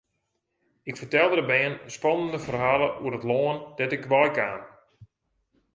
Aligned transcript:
Ik 0.89 0.95
fertelde 0.99 1.35
de 1.39 1.45
bern 1.51 1.75
spannende 1.95 2.39
ferhalen 2.45 2.91
oer 3.03 3.13
it 3.19 3.27
lân 3.29 3.55
dêr't 3.77 3.95
ik 3.97 4.09
wei 4.11 4.29
kaam. 4.37 4.61